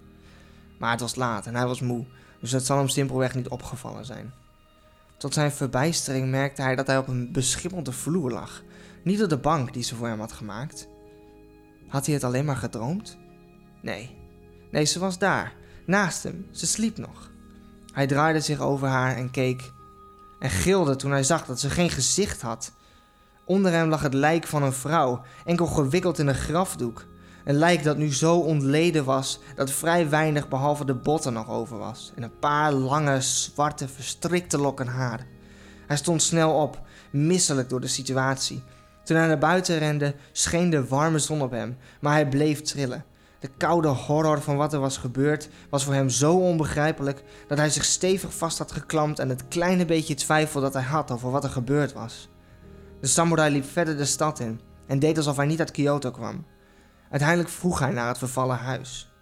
Maar 0.77 0.91
het 0.91 1.00
was 1.00 1.15
laat 1.15 1.45
en 1.45 1.55
hij 1.55 1.65
was 1.65 1.81
moe, 1.81 2.05
dus 2.39 2.51
het 2.51 2.65
zal 2.65 2.77
hem 2.77 2.88
simpelweg 2.88 3.35
niet 3.35 3.47
opgevallen 3.47 4.05
zijn. 4.05 4.33
Tot 5.17 5.33
zijn 5.33 5.51
verbijstering 5.51 6.29
merkte 6.29 6.61
hij 6.61 6.75
dat 6.75 6.88
hij 6.88 6.97
op 6.97 7.07
een 7.07 7.31
beschimmelde 7.31 7.91
vloer 7.91 8.31
lag, 8.31 8.63
niet 9.03 9.23
op 9.23 9.29
de 9.29 9.38
bank 9.38 9.73
die 9.73 9.83
ze 9.83 9.95
voor 9.95 10.07
hem 10.07 10.19
had 10.19 10.31
gemaakt. 10.31 10.88
Had 11.88 12.05
hij 12.05 12.15
het 12.15 12.23
alleen 12.23 12.45
maar 12.45 12.57
gedroomd? 12.57 13.17
Nee, 13.81 14.17
nee, 14.71 14.85
ze 14.85 15.00
was 15.00 15.17
daar, 15.17 15.53
naast 15.85 16.23
hem, 16.23 16.47
ze 16.51 16.67
sliep 16.67 16.97
nog. 16.97 17.31
Hij 17.93 18.07
draaide 18.07 18.39
zich 18.39 18.59
over 18.59 18.88
haar 18.88 19.15
en 19.15 19.31
keek 19.31 19.71
en 20.39 20.50
gilde 20.50 20.95
toen 20.95 21.11
hij 21.11 21.23
zag 21.23 21.45
dat 21.45 21.59
ze 21.59 21.69
geen 21.69 21.89
gezicht 21.89 22.41
had 22.41 22.73
Onder 23.51 23.72
hem 23.72 23.89
lag 23.89 24.01
het 24.01 24.13
lijk 24.13 24.48
van 24.48 24.63
een 24.63 24.74
vrouw, 24.74 25.22
enkel 25.46 25.65
gewikkeld 25.65 26.20
in 26.20 26.27
een 26.27 26.36
grafdoek. 26.36 27.05
Een 27.46 27.55
lijk 27.55 27.84
dat 27.84 27.98
nu 27.98 28.13
zo 28.13 28.38
ontleden 28.38 29.05
was 29.05 29.39
dat 29.55 29.72
vrij 29.72 30.10
weinig 30.10 30.48
behalve 30.48 30.86
de 30.86 30.93
botten 30.93 31.34
nog 31.34 31.50
over 31.50 31.77
was 31.77 32.12
en 32.15 32.24
een 32.24 32.39
paar 32.39 32.72
lange, 32.74 33.22
zwarte, 33.22 33.88
verstrikte 33.88 34.58
lokken 34.58 34.88
haar. 34.88 35.25
Hij 35.88 35.98
stond 35.98 36.22
snel 36.22 36.53
op, 36.53 36.81
misselijk 37.12 37.70
door 37.70 37.81
de 37.81 37.88
situatie. 37.88 38.63
Toen 39.03 39.17
hij 39.17 39.27
naar 39.27 39.38
buiten 39.38 39.77
rende, 39.79 40.15
scheen 40.31 40.70
de 40.70 40.88
warme 40.88 41.20
zon 41.20 41.41
op 41.41 41.51
hem, 41.51 41.77
maar 42.01 42.13
hij 42.13 42.27
bleef 42.27 42.62
trillen. 42.62 43.05
De 43.39 43.50
koude 43.58 43.88
horror 43.88 44.41
van 44.41 44.58
wat 44.58 44.74
er 44.74 44.79
was 44.79 44.98
gebeurd 44.98 45.50
was 45.70 45.84
voor 45.84 45.93
hem 45.93 46.10
zo 46.10 46.34
onbegrijpelijk 46.36 47.24
dat 47.48 47.58
hij 47.58 47.70
zich 47.70 47.86
stevig 47.86 48.34
vast 48.34 48.58
had 48.58 48.72
geklampt 48.72 49.22
aan 49.22 49.29
het 49.29 49.48
kleine 49.48 49.86
beetje 49.86 50.13
twijfel 50.13 50.62
dat 50.62 50.74
hij 50.74 50.84
had 50.84 51.12
over 51.12 51.31
wat 51.31 51.43
er 51.43 51.50
gebeurd 51.50 51.93
was. 51.93 52.30
De 53.01 53.08
samurai 53.08 53.51
liep 53.51 53.65
verder 53.65 53.98
de 53.98 54.05
stad 54.05 54.39
in 54.39 54.60
en 54.88 55.00
deed 55.00 55.17
alsof 55.17 55.36
hij 55.36 55.46
niet 55.46 55.60
uit 55.60 55.72
Kyoto 55.72 56.12
kwam. 56.12 56.46
Uiteindelijk 57.10 57.50
vroeg 57.50 57.79
hij 57.79 57.91
naar 57.91 58.08
het 58.08 58.17
vervallen 58.17 58.58
huis. 58.58 59.13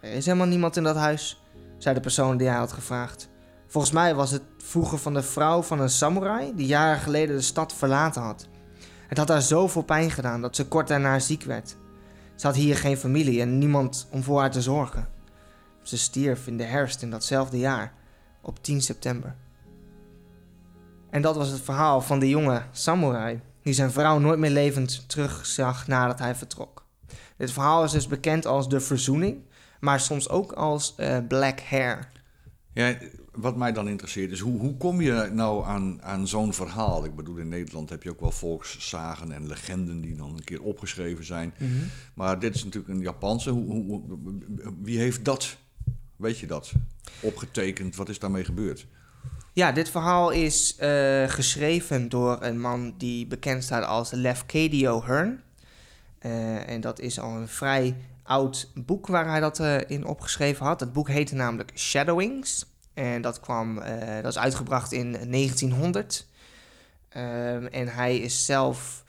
Er 0.00 0.12
is 0.12 0.26
helemaal 0.26 0.46
niemand 0.46 0.76
in 0.76 0.82
dat 0.82 0.96
huis, 0.96 1.42
zei 1.78 1.94
de 1.94 2.00
persoon 2.00 2.36
die 2.36 2.48
hij 2.48 2.56
had 2.56 2.72
gevraagd. 2.72 3.28
Volgens 3.66 3.92
mij 3.92 4.14
was 4.14 4.30
het 4.30 4.42
vroeger 4.58 4.98
van 4.98 5.14
de 5.14 5.22
vrouw 5.22 5.62
van 5.62 5.80
een 5.80 5.90
samurai 5.90 6.52
die 6.54 6.66
jaren 6.66 7.00
geleden 7.00 7.36
de 7.36 7.42
stad 7.42 7.72
verlaten 7.72 8.22
had. 8.22 8.48
Het 9.08 9.18
had 9.18 9.28
haar 9.28 9.42
zoveel 9.42 9.82
pijn 9.82 10.10
gedaan 10.10 10.40
dat 10.40 10.56
ze 10.56 10.68
kort 10.68 10.88
daarna 10.88 11.18
ziek 11.18 11.42
werd. 11.42 11.76
Ze 12.34 12.46
had 12.46 12.56
hier 12.56 12.76
geen 12.76 12.96
familie 12.96 13.40
en 13.40 13.58
niemand 13.58 14.08
om 14.10 14.22
voor 14.22 14.40
haar 14.40 14.50
te 14.50 14.62
zorgen. 14.62 15.08
Ze 15.82 15.98
stierf 15.98 16.46
in 16.46 16.56
de 16.56 16.64
herfst 16.64 17.02
in 17.02 17.10
datzelfde 17.10 17.58
jaar, 17.58 17.92
op 18.40 18.62
10 18.62 18.82
september. 18.82 19.36
En 21.10 21.22
dat 21.22 21.36
was 21.36 21.48
het 21.48 21.60
verhaal 21.60 22.00
van 22.00 22.18
de 22.18 22.28
jonge 22.28 22.62
samurai 22.72 23.40
die 23.62 23.74
zijn 23.74 23.90
vrouw 23.90 24.18
nooit 24.18 24.38
meer 24.38 24.50
levend 24.50 25.08
terugzag 25.08 25.86
nadat 25.86 26.18
hij 26.18 26.34
vertrok. 26.34 26.84
Dit 27.36 27.52
verhaal 27.52 27.84
is 27.84 27.92
dus 27.92 28.06
bekend 28.06 28.46
als 28.46 28.68
de 28.68 28.80
verzoening, 28.80 29.38
maar 29.80 30.00
soms 30.00 30.28
ook 30.28 30.52
als 30.52 30.94
uh, 30.96 31.18
Black 31.28 31.60
Hair. 31.60 32.08
Ja, 32.72 32.96
wat 33.32 33.56
mij 33.56 33.72
dan 33.72 33.88
interesseert 33.88 34.30
is, 34.30 34.40
hoe, 34.40 34.58
hoe 34.58 34.76
kom 34.76 35.00
je 35.00 35.30
nou 35.32 35.64
aan, 35.64 36.02
aan 36.02 36.28
zo'n 36.28 36.52
verhaal? 36.52 37.04
Ik 37.04 37.16
bedoel, 37.16 37.36
in 37.36 37.48
Nederland 37.48 37.90
heb 37.90 38.02
je 38.02 38.10
ook 38.10 38.20
wel 38.20 38.30
volkszagen 38.30 39.32
en 39.32 39.46
legenden 39.46 40.00
die 40.00 40.16
dan 40.16 40.30
een 40.30 40.44
keer 40.44 40.62
opgeschreven 40.62 41.24
zijn. 41.24 41.54
Mhm. 41.58 41.70
Maar 42.14 42.38
dit 42.38 42.54
is 42.54 42.64
natuurlijk 42.64 42.94
een 42.94 43.00
Japanse. 43.00 43.50
Hoe, 43.50 43.84
hoe, 43.84 44.02
wie 44.82 44.98
heeft 44.98 45.24
dat, 45.24 45.56
weet 46.16 46.38
je 46.38 46.46
dat, 46.46 46.72
opgetekend? 47.20 47.96
Wat 47.96 48.08
is 48.08 48.18
daarmee 48.18 48.44
gebeurd? 48.44 48.86
Ja, 49.56 49.72
dit 49.72 49.90
verhaal 49.90 50.30
is 50.30 50.76
uh, 50.80 51.28
geschreven 51.28 52.08
door 52.08 52.42
een 52.42 52.60
man 52.60 52.94
die 52.98 53.26
bekend 53.26 53.64
staat 53.64 53.84
als 53.84 54.10
Lefcadio 54.10 55.02
Hearn. 55.04 55.42
Uh, 56.20 56.68
en 56.68 56.80
dat 56.80 57.00
is 57.00 57.20
al 57.20 57.30
een 57.30 57.48
vrij 57.48 57.96
oud 58.22 58.70
boek 58.74 59.06
waar 59.06 59.28
hij 59.28 59.40
dat 59.40 59.60
uh, 59.60 59.76
in 59.86 60.06
opgeschreven 60.06 60.66
had. 60.66 60.80
Het 60.80 60.92
boek 60.92 61.08
heette 61.08 61.34
namelijk 61.34 61.72
Shadowings. 61.74 62.66
En 62.94 63.22
dat, 63.22 63.40
kwam, 63.40 63.74
dat 64.22 64.32
is 64.32 64.38
uitgebracht 64.38 64.92
in 64.92 65.12
1900. 65.12 66.26
Ehm, 67.08 67.66
en 67.66 67.88
hij 67.88 68.16
is 68.16 68.44
zelf... 68.44 69.04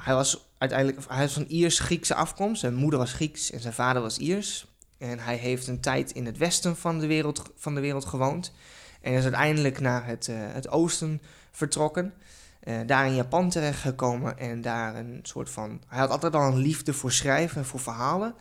hij 0.00 0.14
was 0.14 0.48
uiteindelijk 0.58 1.08
hij 1.08 1.22
was 1.22 1.32
van 1.32 1.46
Iers-Griekse 1.48 2.14
afkomst. 2.14 2.60
Zijn 2.60 2.74
moeder 2.74 2.98
was 2.98 3.12
Grieks 3.12 3.50
en 3.50 3.60
zijn 3.60 3.74
vader 3.74 4.02
was 4.02 4.18
Iers. 4.18 4.66
En 4.98 5.18
hij 5.18 5.36
heeft 5.36 5.66
een 5.66 5.80
tijd 5.80 6.10
in 6.10 6.26
het 6.26 6.38
westen 6.38 6.76
van 6.76 6.98
de 6.98 7.06
wereld, 7.06 7.42
van 7.56 7.74
de 7.74 7.80
wereld 7.80 8.04
gewoond... 8.04 8.52
En 9.04 9.12
is 9.12 9.22
uiteindelijk 9.22 9.80
naar 9.80 10.06
het, 10.06 10.28
uh, 10.28 10.36
het 10.38 10.68
oosten 10.68 11.20
vertrokken. 11.50 12.14
Uh, 12.64 12.76
daar 12.86 13.06
in 13.06 13.14
Japan 13.14 13.50
terechtgekomen 13.50 14.38
en 14.38 14.60
daar 14.60 14.96
een 14.96 15.20
soort 15.22 15.50
van... 15.50 15.82
Hij 15.88 15.98
had 15.98 16.10
altijd 16.10 16.34
al 16.34 16.46
een 16.46 16.56
liefde 16.56 16.92
voor 16.92 17.12
schrijven 17.12 17.56
en 17.56 17.64
voor 17.64 17.80
verhalen. 17.80 18.34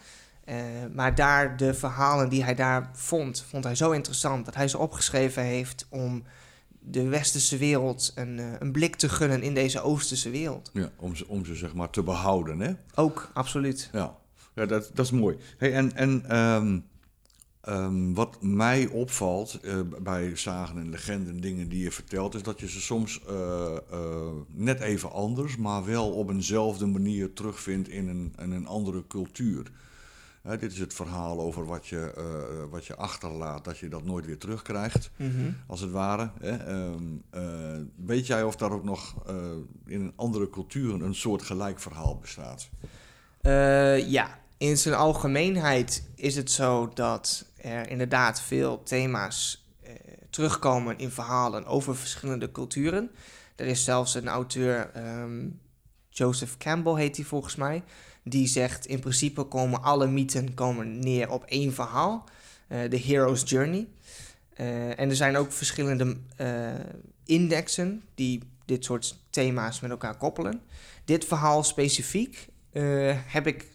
Uh, 0.46 0.56
maar 0.94 1.16
daar 1.16 1.58
de 1.58 1.74
verhalen 1.74 2.30
die 2.30 2.44
hij 2.44 2.56
daar 2.56 2.90
vond, 2.94 3.46
vond 3.50 3.64
hij 3.64 3.76
zo 3.76 3.92
interessant... 3.92 4.46
dat 4.46 4.56
hij 4.56 4.68
ze 4.68 4.78
opgeschreven 4.78 5.44
heeft 5.44 5.86
om 5.90 6.24
de 6.80 7.08
westerse 7.08 7.58
wereld 7.58 8.12
een, 8.16 8.42
een 8.60 8.72
blik 8.72 8.96
te 8.96 9.10
gunnen 9.10 9.42
in 9.42 9.54
deze 9.54 9.82
oosterse 9.82 10.30
wereld. 10.30 10.70
Ja, 10.74 10.90
om 10.96 11.16
ze, 11.16 11.28
om 11.28 11.46
ze 11.46 11.56
zeg 11.56 11.74
maar 11.74 11.90
te 11.90 12.04
behouden, 12.04 12.60
hè? 12.60 12.74
Ook, 12.96 13.32
absoluut. 13.34 13.90
Ja, 13.92 14.16
ja 14.54 14.66
dat, 14.66 14.92
dat 14.94 15.06
is 15.06 15.12
mooi. 15.12 15.38
Hey, 15.58 15.74
en 15.74 15.96
en 15.96 16.38
um, 16.38 16.86
Um, 17.70 18.14
wat 18.14 18.38
mij 18.42 18.88
opvalt 18.88 19.60
uh, 19.62 19.80
bij 20.02 20.36
zagen 20.36 20.78
en 20.78 20.90
legenden, 20.90 21.42
dingen 21.42 21.70
die 21.70 21.84
je 21.84 21.92
vertelt, 21.92 22.36
is 22.36 22.44
dat 22.44 22.60
je 22.60 22.70
ze 22.70 22.82
soms 22.82 23.22
uh, 23.30 23.36
uh, 23.94 24.00
net 24.48 24.80
even 24.80 25.12
anders, 25.12 25.58
maar 25.58 25.86
wel 25.86 26.12
op 26.12 26.30
eenzelfde 26.30 26.86
manier 26.86 27.34
terugvindt 27.34 27.90
in 27.90 28.08
een, 28.08 28.34
in 28.42 28.52
een 28.52 28.68
andere 28.68 29.04
cultuur. 29.08 29.72
dit 30.42 30.72
is 30.72 30.80
het 30.80 30.94
verhaal 30.94 31.40
over 31.40 31.66
wat 31.66 31.88
je, 31.88 32.14
wat 32.70 32.86
je 32.86 32.96
achterlaat, 32.96 33.66
dat 33.66 33.78
je 33.78 33.90
dat 33.90 34.04
nooit 34.04 34.26
weer 34.26 34.38
terugkrijgt, 34.38 35.12
mm 35.16 35.32
-hmm. 35.32 35.56
als 35.68 35.80
het 35.82 35.92
ware. 35.92 36.30
Um, 36.68 37.24
weet 38.06 38.28
jij 38.28 38.44
of 38.44 38.56
daar 38.56 38.72
ook 38.72 38.84
nog 38.84 39.16
in 39.86 40.02
een 40.02 40.14
andere 40.16 40.50
cultuur 40.50 41.04
een 41.04 41.16
soort 41.16 41.42
gelijk 41.42 41.80
verhaal 41.80 42.18
bestaat? 42.18 42.70
ja, 44.08 44.40
in 44.58 44.78
zijn 44.78 44.96
algemeenheid 44.96 46.04
is 46.16 46.36
het 46.36 46.52
zo 46.52 46.92
dat 46.94 47.46
er 47.64 47.90
inderdaad 47.90 48.42
veel 48.42 48.84
thema's 48.84 49.68
eh, 49.82 49.94
terugkomen 50.30 50.98
in 50.98 51.12
verhalen 51.12 51.66
over 51.66 51.96
verschillende 51.96 52.52
culturen. 52.52 53.12
Er 53.56 53.66
is 53.66 53.84
zelfs 53.84 54.16
een 54.16 54.28
auteur, 54.28 54.92
um, 54.98 55.60
Joseph 56.10 56.58
Campbell 56.58 56.94
heet 56.94 57.16
hij 57.16 57.26
volgens 57.26 57.56
mij, 57.56 57.84
die 58.24 58.48
zegt 58.48 58.86
in 58.86 59.00
principe 59.00 59.44
komen 59.44 59.84
alle 59.84 60.08
mythen 60.08 60.54
komen 60.54 61.00
neer 61.00 61.30
op 61.30 61.44
één 61.44 61.74
verhaal, 61.74 62.30
uh, 62.70 62.84
The 62.84 62.98
Hero's 62.98 63.44
Journey. 63.46 63.88
Uh, 64.58 65.00
en 65.00 65.10
er 65.10 65.16
zijn 65.16 65.38
ook 65.38 65.52
verschillende 65.52 66.18
uh, 66.42 66.74
indexen 67.26 68.04
die 68.16 68.42
dit 68.66 68.86
soort 68.86 69.18
thema's 69.30 69.80
met 69.80 69.92
elkaar 69.92 70.18
koppelen. 70.18 70.62
Dit 71.06 71.26
verhaal 71.26 71.64
specifiek 71.64 72.48
heb 73.28 73.48
ik 73.48 73.73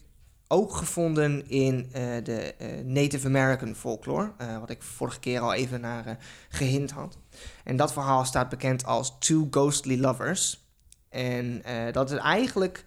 ook 0.49 0.73
gevonden 0.73 1.49
in 1.49 1.76
uh, 1.76 1.93
de 2.23 2.55
uh, 2.61 2.85
Native 2.85 3.26
American 3.26 3.75
folklore, 3.75 4.33
uh, 4.40 4.59
wat 4.59 4.71
ik 4.71 4.83
vorige 4.83 5.21
keer 5.21 5.40
al 5.40 5.55
even 5.55 5.81
naar 5.81 6.19
gehint 6.49 6.90
had. 6.90 7.19
En 7.64 7.76
dat 7.76 7.93
verhaal 7.93 8.25
staat 8.25 8.49
bekend 8.49 8.85
als 8.85 9.19
Two 9.19 9.47
Ghostly 9.50 10.00
Lovers. 10.00 10.67
En 11.09 11.62
dat 11.93 12.11
is 12.11 12.19
eigenlijk 12.19 12.85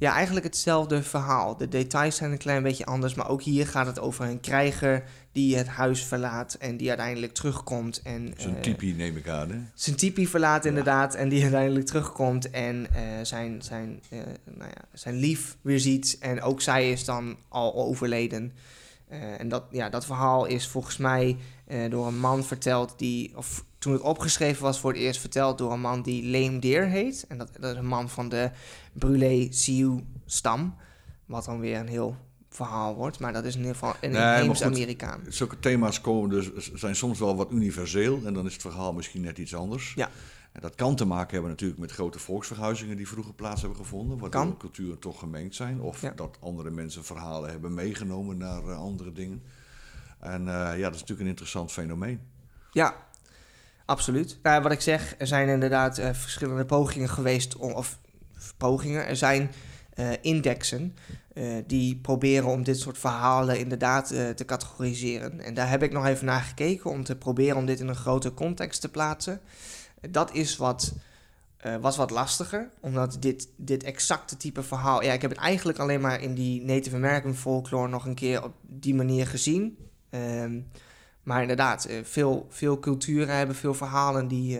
ja, 0.00 0.14
eigenlijk 0.14 0.46
hetzelfde 0.46 1.02
verhaal. 1.02 1.56
De 1.56 1.68
details 1.68 2.16
zijn 2.16 2.32
een 2.32 2.38
klein 2.38 2.62
beetje 2.62 2.84
anders, 2.84 3.14
maar 3.14 3.28
ook 3.28 3.42
hier 3.42 3.66
gaat 3.66 3.86
het 3.86 4.00
over 4.00 4.24
een 4.24 4.40
krijger 4.40 5.04
die 5.32 5.56
het 5.56 5.66
huis 5.66 6.04
verlaat 6.04 6.54
en 6.54 6.76
die 6.76 6.88
uiteindelijk 6.88 7.32
terugkomt. 7.32 8.02
En, 8.02 8.34
zijn 8.36 8.54
uh, 8.54 8.60
tipi 8.60 8.94
neem 8.94 9.16
ik 9.16 9.28
aan, 9.28 9.50
hè? 9.50 9.58
Zijn 9.74 9.96
tipi 9.96 10.26
verlaat 10.26 10.64
inderdaad 10.64 11.14
en 11.14 11.28
die 11.28 11.42
uiteindelijk 11.48 11.86
terugkomt 11.86 12.50
en 12.50 12.86
uh, 12.92 13.00
zijn, 13.22 13.62
zijn, 13.62 14.02
uh, 14.10 14.18
nou 14.44 14.70
ja, 14.70 14.82
zijn 14.92 15.14
lief 15.14 15.56
weer 15.60 15.80
ziet. 15.80 16.16
En 16.20 16.42
ook 16.42 16.60
zij 16.60 16.90
is 16.90 17.04
dan 17.04 17.36
al 17.48 17.74
overleden. 17.74 18.52
en 19.38 19.48
dat, 19.48 19.64
ja, 19.70 19.88
dat 19.88 20.06
verhaal 20.06 20.44
is 20.44 20.68
volgens 20.68 20.96
mij 20.96 21.36
door 21.88 22.06
een 22.06 22.18
man 22.18 22.44
verteld 22.44 22.94
die, 22.98 23.36
of 23.36 23.64
toen 23.80 23.92
het 23.92 24.02
opgeschreven 24.02 24.62
was 24.62 24.80
voor 24.80 24.92
het 24.92 25.00
eerst 25.00 25.20
verteld 25.20 25.58
door 25.58 25.72
een 25.72 25.80
man 25.80 26.02
die 26.02 26.24
Lame 26.24 26.58
Deer 26.58 26.86
heet. 26.86 27.24
En 27.28 27.38
dat, 27.38 27.50
dat 27.60 27.72
is 27.72 27.78
een 27.78 27.86
man 27.86 28.08
van 28.08 28.28
de 28.28 28.50
Brûlé 28.92 29.48
Sioux 29.48 30.02
stam. 30.26 30.74
Wat 31.26 31.44
dan 31.44 31.60
weer 31.60 31.78
een 31.78 31.88
heel 31.88 32.16
verhaal 32.48 32.94
wordt. 32.94 33.18
Maar 33.18 33.32
dat 33.32 33.44
is 33.44 33.54
in 33.54 33.60
ieder 33.60 33.74
geval 33.74 33.94
een 34.00 34.10
nee, 34.10 34.64
Amerikaan. 34.64 35.20
Zulke 35.28 35.58
thema's 35.58 36.00
komen 36.00 36.30
dus, 36.30 36.72
zijn 36.72 36.96
soms 36.96 37.18
wel 37.18 37.36
wat 37.36 37.50
universeel. 37.50 38.20
En 38.24 38.34
dan 38.34 38.46
is 38.46 38.52
het 38.52 38.62
verhaal 38.62 38.92
misschien 38.92 39.20
net 39.20 39.38
iets 39.38 39.54
anders. 39.54 39.92
Ja. 39.96 40.10
En 40.52 40.60
dat 40.60 40.74
kan 40.74 40.96
te 40.96 41.04
maken 41.04 41.32
hebben 41.32 41.50
natuurlijk 41.50 41.80
met 41.80 41.90
grote 41.90 42.18
volksverhuizingen 42.18 42.96
die 42.96 43.08
vroeger 43.08 43.34
plaats 43.34 43.60
hebben 43.60 43.78
gevonden. 43.78 44.18
Waardoor 44.18 44.42
kan. 44.42 44.56
culturen 44.56 44.98
toch 44.98 45.18
gemengd 45.18 45.54
zijn. 45.54 45.80
Of 45.80 46.00
dat 46.16 46.38
andere 46.40 46.70
mensen 46.70 47.04
verhalen 47.04 47.50
hebben 47.50 47.74
meegenomen 47.74 48.36
naar 48.38 48.62
uh, 48.64 48.78
andere 48.78 49.12
dingen. 49.12 49.42
En 50.18 50.40
uh, 50.40 50.48
ja, 50.48 50.82
dat 50.82 50.94
is 50.94 51.00
natuurlijk 51.00 51.20
een 51.20 51.26
interessant 51.26 51.72
fenomeen. 51.72 52.20
Ja, 52.72 53.08
absoluut. 53.90 54.38
Nou, 54.42 54.62
wat 54.62 54.72
ik 54.72 54.80
zeg, 54.80 55.14
er 55.18 55.26
zijn 55.26 55.48
inderdaad 55.48 55.98
uh, 55.98 56.08
verschillende 56.12 56.64
pogingen 56.64 57.08
geweest, 57.08 57.56
om, 57.56 57.72
of 57.72 57.98
pogingen, 58.56 59.06
er 59.06 59.16
zijn 59.16 59.50
uh, 59.94 60.10
indexen 60.20 60.96
uh, 61.34 61.54
die 61.66 61.96
proberen 61.96 62.48
om 62.48 62.62
dit 62.62 62.78
soort 62.80 62.98
verhalen 62.98 63.58
inderdaad 63.58 64.06
te 64.08 64.44
categoriseren. 64.46 65.40
En 65.40 65.54
daar 65.54 65.70
heb 65.70 65.82
ik 65.82 65.92
nog 65.92 66.06
even 66.06 66.26
naar 66.26 66.40
gekeken 66.40 66.90
om 66.90 67.04
te 67.04 67.16
proberen 67.16 67.56
om 67.56 67.66
dit 67.66 67.80
in 67.80 67.88
een 67.88 67.94
grote 67.94 68.34
context 68.34 68.80
te 68.80 68.88
plaatsen. 68.88 69.40
Dat 70.10 70.34
is 70.34 70.56
wat, 70.56 70.92
was 71.80 71.96
wat 71.96 72.10
lastiger, 72.10 72.70
omdat 72.80 73.16
dit, 73.20 73.48
dit 73.56 73.82
exacte 73.82 74.36
type 74.36 74.62
verhaal... 74.62 75.02
Ja, 75.02 75.12
ik 75.12 75.22
heb 75.22 75.30
het 75.30 75.40
eigenlijk 75.40 75.78
alleen 75.78 76.00
maar 76.00 76.22
in 76.22 76.34
die 76.34 76.64
Native 76.64 76.96
American 76.96 77.34
folklore 77.34 77.88
nog 77.88 78.06
een 78.06 78.14
keer 78.14 78.44
op 78.44 78.54
die 78.62 78.94
manier 78.94 79.26
gezien. 79.26 79.76
Um, 80.10 80.66
maar 81.22 81.40
inderdaad, 81.40 81.88
veel, 82.02 82.46
veel 82.48 82.78
culturen 82.78 83.36
hebben 83.36 83.56
veel 83.56 83.74
verhalen 83.74 84.28
die 84.28 84.58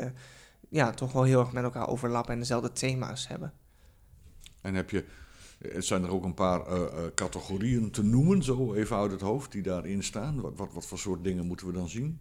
ja, 0.69 0.91
toch 0.91 1.13
wel 1.13 1.23
heel 1.23 1.41
erg 1.41 1.53
met 1.53 1.65
elkaar 1.65 1.89
overlappen 1.89 2.33
en 2.33 2.39
dezelfde 2.39 2.73
thema's 2.73 3.29
hebben. 3.29 3.53
En 4.61 4.75
heb 4.75 4.91
je, 4.91 5.05
zijn 5.79 6.03
er 6.03 6.11
ook 6.11 6.25
een 6.25 6.35
paar 6.35 6.61
uh, 6.61 6.87
categorieën 7.15 7.91
te 7.91 8.03
noemen, 8.03 8.43
zo 8.43 8.75
even 8.75 8.97
uit 8.97 9.11
het 9.11 9.21
hoofd, 9.21 9.53
die 9.53 9.63
daarin 9.63 10.03
staan? 10.03 10.41
Wat, 10.41 10.53
wat, 10.57 10.73
wat 10.73 10.87
voor 10.87 10.99
soort 10.99 11.25
dingen 11.25 11.47
moeten 11.47 11.67
we 11.67 11.73
dan 11.73 11.89
zien? 11.89 12.21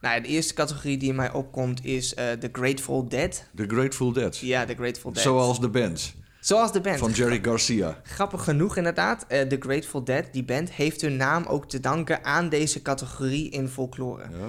Nou, 0.00 0.22
de 0.22 0.28
eerste 0.28 0.54
categorie 0.54 0.98
die 0.98 1.08
in 1.08 1.14
mij 1.14 1.32
opkomt 1.32 1.84
is 1.84 2.14
uh, 2.14 2.32
The 2.32 2.48
Grateful 2.52 3.08
Dead. 3.08 3.48
The 3.54 3.66
Grateful 3.66 4.12
Dead? 4.12 4.36
Ja, 4.36 4.64
The 4.64 4.74
Grateful 4.74 5.12
Dead. 5.12 5.22
Zoals 5.22 5.60
de 5.60 5.68
band? 5.68 6.14
Zoals 6.46 6.72
de 6.72 6.80
band. 6.80 6.98
Van 6.98 7.10
Jerry 7.10 7.38
Garcia. 7.42 8.00
Grappig 8.02 8.44
genoeg 8.44 8.76
inderdaad, 8.76 9.24
eh, 9.28 9.40
The 9.40 9.56
Grateful 9.60 10.04
Dead, 10.04 10.24
die 10.32 10.44
band, 10.44 10.72
heeft 10.72 11.00
hun 11.00 11.16
naam 11.16 11.44
ook 11.44 11.68
te 11.68 11.80
danken 11.80 12.24
aan 12.24 12.48
deze 12.48 12.82
categorie 12.82 13.50
in 13.50 13.68
folklore. 13.68 14.24
Ja. 14.30 14.46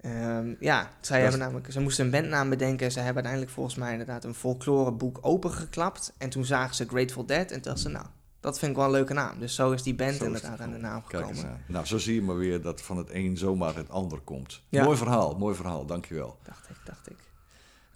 Ehm, 0.00 0.54
ja, 0.60 0.90
zij 1.00 1.20
hebben 1.20 1.38
namelijk, 1.38 1.72
ze 1.72 1.80
moesten 1.80 2.04
een 2.04 2.10
bandnaam 2.10 2.48
bedenken. 2.48 2.92
Ze 2.92 2.98
hebben 2.98 3.14
uiteindelijk 3.14 3.52
volgens 3.52 3.74
mij 3.74 3.92
inderdaad 3.92 4.24
een 4.24 4.34
folkloreboek 4.34 5.18
opengeklapt. 5.20 6.12
En 6.18 6.28
toen 6.28 6.44
zagen 6.44 6.74
ze 6.74 6.86
Grateful 6.86 7.26
Dead 7.26 7.50
en 7.50 7.60
toen 7.60 7.62
dachten 7.62 7.82
ze, 7.82 7.88
nou, 7.88 8.06
dat 8.40 8.58
vind 8.58 8.70
ik 8.70 8.76
wel 8.76 8.86
een 8.86 8.92
leuke 8.92 9.14
naam. 9.14 9.38
Dus 9.38 9.54
zo 9.54 9.70
is 9.70 9.82
die 9.82 9.94
band 9.94 10.16
Zo 10.16 10.24
inderdaad 10.24 10.60
aan 10.60 10.70
de 10.70 10.78
naam 10.78 11.02
gekomen. 11.04 11.60
Nou, 11.66 11.86
zo 11.86 11.98
zie 11.98 12.14
je 12.14 12.22
maar 12.22 12.36
weer 12.36 12.60
dat 12.60 12.82
van 12.82 12.96
het 12.96 13.08
een 13.12 13.36
zomaar 13.36 13.76
het 13.76 13.88
ander 13.90 14.20
komt. 14.20 14.62
Ja. 14.68 14.84
Mooi 14.84 14.96
verhaal, 14.96 15.36
mooi 15.38 15.54
verhaal, 15.54 15.86
dankjewel. 15.86 16.38
Dacht 16.42 16.68
ik, 16.68 16.76
dacht 16.84 17.10
ik. 17.10 17.25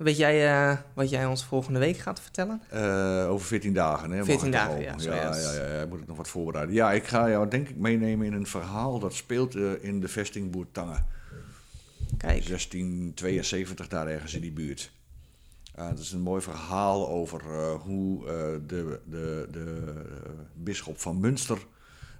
Weet 0.03 0.17
jij 0.17 0.49
eh, 0.49 0.79
wat 0.95 1.11
jij 1.11 1.27
ons 1.27 1.45
volgende 1.45 1.79
week 1.79 1.97
gaat 1.97 2.21
vertellen? 2.21 2.63
Eh, 2.69 3.31
over 3.31 3.47
14 3.47 3.73
dagen, 3.73 4.11
hè? 4.11 4.17
mag 4.17 4.27
14 4.27 4.47
ik 4.47 4.53
toch 4.53 4.63
dagen, 4.63 4.81
ja, 4.81 4.95
ja, 4.99 5.15
ja, 5.15 5.37
ja, 5.37 5.79
ja, 5.79 5.87
moet 5.87 6.01
ik 6.01 6.07
nog 6.07 6.17
wat 6.17 6.29
voorbereiden. 6.29 6.75
Ja, 6.75 6.93
ik 6.93 7.05
ga 7.05 7.29
jou 7.29 7.49
denk 7.49 7.69
ik 7.69 7.77
meenemen 7.77 8.27
in 8.27 8.33
een 8.33 8.47
verhaal 8.47 8.99
dat 8.99 9.15
speelt 9.15 9.55
eh, 9.55 9.85
in 9.85 10.01
de 10.01 10.09
vesting 10.09 10.51
Boertangen. 10.51 11.07
Kijk, 12.17 12.47
1672, 12.47 13.89
daar 13.89 14.07
ergens 14.07 14.35
in 14.35 14.41
die 14.41 14.53
buurt. 14.53 14.91
Het 15.75 15.99
is 15.99 16.13
een 16.13 16.21
mooi 16.21 16.43
verhaal 16.43 17.09
over 17.09 17.43
hoe 17.79 18.25
de, 18.67 19.01
de, 19.07 19.49
de 19.51 19.95
bisschop 20.55 21.01
van 21.01 21.21
Münster 21.21 21.59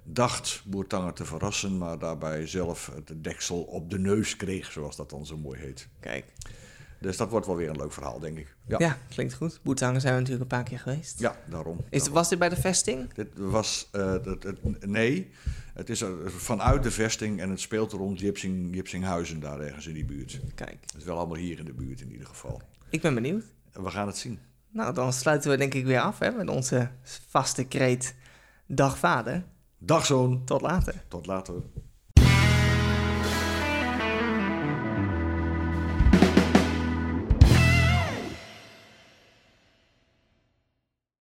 dacht 0.03 0.61
Boertangen 0.65 1.13
te 1.13 1.25
verrassen, 1.25 1.77
maar 1.77 1.99
daarbij 1.99 2.47
zelf 2.47 2.91
het 2.95 3.23
deksel 3.23 3.61
op 3.61 3.89
de 3.89 3.99
neus 3.99 4.35
kreeg, 4.35 4.71
zoals 4.71 4.95
dat 4.95 5.09
dan 5.09 5.25
zo 5.25 5.37
mooi 5.37 5.59
heet. 5.59 5.87
kijk. 5.99 6.25
Dus 7.01 7.17
dat 7.17 7.29
wordt 7.29 7.45
wel 7.45 7.55
weer 7.55 7.69
een 7.69 7.77
leuk 7.77 7.91
verhaal, 7.93 8.19
denk 8.19 8.37
ik. 8.37 8.55
Ja, 8.67 8.75
Ja, 8.79 8.85
ja. 8.87 8.97
klinkt 9.09 9.33
goed. 9.33 9.59
Boetangen 9.63 10.01
zijn 10.01 10.13
we 10.13 10.19
natuurlijk 10.19 10.51
een 10.51 10.57
paar 10.57 10.67
keer 10.67 10.79
geweest. 10.79 11.19
daarom. 11.49 11.77
Is, 11.89 11.97
daarom. 11.99 12.13
was 12.13 12.29
dit 12.29 12.39
bij 12.39 12.49
de 12.49 12.55
vesting? 12.55 13.13
Dit 13.13 13.27
was, 13.35 13.87
eh, 13.91 14.11
het, 14.11 14.43
het- 14.43 14.85
nee, 14.87 15.31
het 15.73 15.89
is 15.89 16.01
er 16.01 16.31
vanuit 16.31 16.83
de 16.83 16.91
vesting 16.91 17.39
en 17.41 17.49
het 17.49 17.59
speelt 17.59 17.91
rond 17.91 18.19
Jipsing, 18.19 18.75
Jipsinghuizen, 18.75 19.39
daar 19.39 19.59
ergens 19.59 19.87
in 19.87 19.93
die 19.93 20.05
buurt. 20.05 20.39
Kijk, 20.55 20.77
Het 20.81 20.95
is 20.97 21.03
wel 21.03 21.17
allemaal 21.17 21.35
hier 21.37 21.59
in 21.59 21.65
de 21.65 21.73
buurt 21.73 22.01
in 22.01 22.11
ieder 22.11 22.27
geval. 22.27 22.61
ik 22.89 23.01
ben 23.01 23.13
benieuwd. 23.13 23.43
En 23.71 23.83
we 23.83 23.89
gaan 23.89 24.07
het 24.07 24.17
zien. 24.17 24.39
Nou, 24.69 24.93
dan 24.93 25.13
sluiten 25.13 25.51
we 25.51 25.57
denk 25.57 25.73
ik 25.73 25.85
weer 25.85 25.99
af 25.99 26.19
hè, 26.19 26.31
met 26.31 26.49
onze 26.49 26.89
vaste 27.27 27.63
kreet 27.63 28.15
Dag 28.67 28.97
Vader. 28.97 29.43
Dag 29.77 30.05
zoon, 30.05 30.45
Tot 30.45 30.61
later. 30.61 31.03
tot 31.07 31.25
later. 31.25 31.53